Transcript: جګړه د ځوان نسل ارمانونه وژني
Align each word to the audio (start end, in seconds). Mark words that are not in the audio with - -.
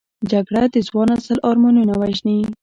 جګړه 0.31 0.63
د 0.73 0.75
ځوان 0.87 1.09
نسل 1.13 1.37
ارمانونه 1.49 1.93
وژني 2.01 2.37